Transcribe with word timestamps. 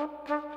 Música 0.00 0.49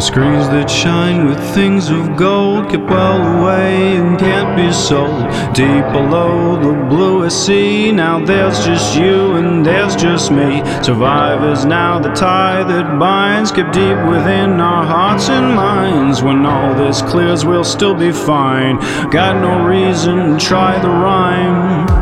Screens 0.00 0.48
that 0.48 0.70
shine 0.70 1.26
with 1.26 1.38
things 1.54 1.90
of 1.90 2.16
gold 2.16 2.70
kept 2.70 2.84
well 2.84 3.40
away 3.40 3.96
and 3.96 4.16
can't 4.18 4.56
be 4.56 4.72
sold. 4.72 5.24
Deep 5.54 5.84
below 5.92 6.56
the 6.56 6.72
bluest 6.88 7.44
sea, 7.44 7.90
now 7.90 8.24
there's 8.24 8.64
just 8.64 8.96
you 8.96 9.32
and 9.32 9.66
there's 9.66 9.96
just 9.96 10.30
me. 10.30 10.62
Survivors 10.82 11.64
now 11.64 11.98
the 11.98 12.12
tie 12.12 12.62
that 12.62 12.98
binds, 12.98 13.50
kept 13.50 13.74
deep 13.74 13.98
within 14.08 14.60
our 14.60 14.86
hearts 14.86 15.28
and 15.28 15.54
minds. 15.54 16.22
When 16.22 16.46
all 16.46 16.74
this 16.74 17.02
clears, 17.02 17.44
we'll 17.44 17.64
still 17.64 17.94
be 17.94 18.12
fine. 18.12 18.76
Got 19.10 19.42
no 19.42 19.66
reason, 19.66 20.38
to 20.38 20.38
try 20.38 20.78
the 20.80 20.88
rhyme. 20.88 21.97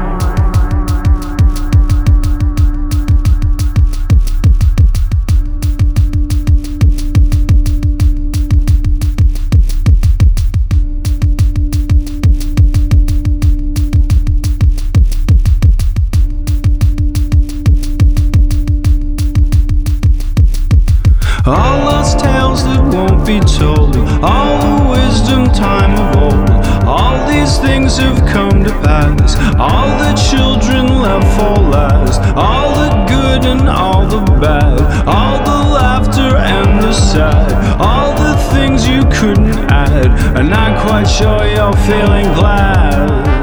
Be 23.26 23.40
told, 23.40 23.96
all 24.22 24.56
the 24.62 24.88
wisdom 24.88 25.46
time 25.46 25.92
of 25.98 26.16
old. 26.22 26.50
All 26.86 27.28
these 27.28 27.58
things 27.58 27.96
have 27.96 28.24
come 28.28 28.62
to 28.62 28.70
pass, 28.86 29.34
all 29.58 29.98
the 29.98 30.14
children 30.30 31.02
left 31.02 31.26
for 31.36 31.60
last, 31.60 32.20
all 32.36 32.70
the 32.76 32.90
good 33.08 33.44
and 33.44 33.68
all 33.68 34.06
the 34.06 34.20
bad, 34.40 34.80
all 35.08 35.38
the 35.44 35.74
laughter 35.74 36.36
and 36.36 36.80
the 36.80 36.92
sad, 36.92 37.52
all 37.80 38.14
the 38.14 38.36
things 38.54 38.86
you 38.86 39.02
couldn't 39.18 39.58
add. 39.72 40.06
And 40.38 40.54
I'm 40.54 40.80
quite 40.86 41.06
sure 41.06 41.44
you're 41.48 41.76
feeling 41.84 42.32
glad. 42.34 43.35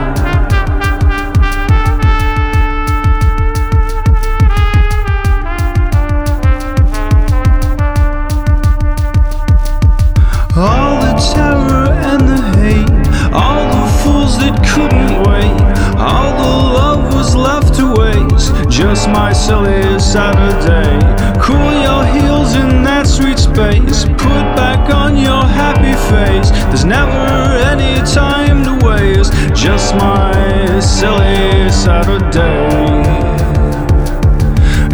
Silly 19.64 20.00
Saturday. 20.00 21.00
Cool 21.40 21.72
your 21.82 22.06
heels 22.06 22.56
in 22.56 22.84
that 22.84 23.06
sweet 23.08 23.40
space, 23.40 24.06
put 24.06 24.46
back 24.56 24.94
on 24.94 25.16
your 25.18 25.44
happy 25.44 25.94
face. 26.12 26.52
There's 26.68 26.86
never 26.86 27.58
any 27.72 27.96
time 28.06 28.64
to 28.64 28.86
waste. 28.86 29.34
Just 29.56 29.96
my 29.96 30.80
silly 30.80 31.72
Saturday. 31.72 33.04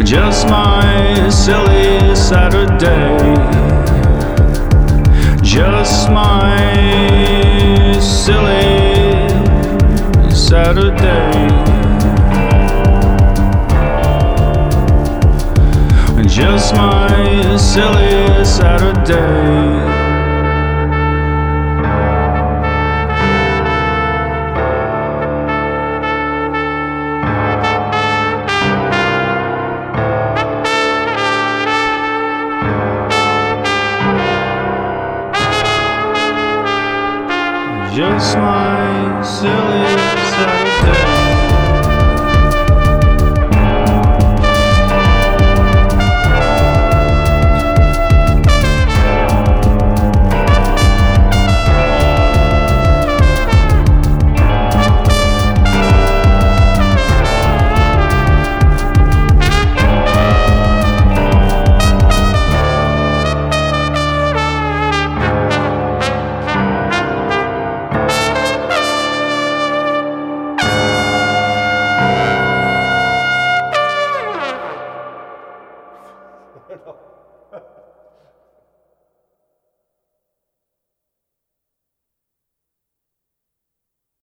Just 0.03 0.47
my 0.47 1.29
silly 1.29 2.15
Saturday 2.15 3.59
just 5.43 6.09
my 6.11 6.28
silly 17.73 18.43
Saturday. 18.43 19.59
just 37.95 38.35
my 38.37 39.21
silly. 39.21 40.18